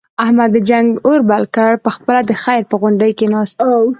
[0.23, 3.57] احمد د جنگ اور بل کړ، په خپله د خیر په غونډۍ کېناست.